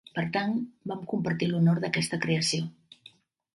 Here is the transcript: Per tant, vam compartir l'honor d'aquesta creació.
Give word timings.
Per 0.13 0.21
tant, 0.37 0.55
vam 0.91 1.03
compartir 1.11 1.51
l'honor 1.53 1.77
d'aquesta 1.85 2.21
creació. 2.27 3.15